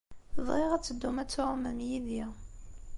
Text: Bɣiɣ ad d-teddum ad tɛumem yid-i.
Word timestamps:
Bɣiɣ 0.45 0.71
ad 0.73 0.81
d-teddum 0.81 1.17
ad 1.21 1.29
tɛumem 1.29 1.79
yid-i. 1.87 2.23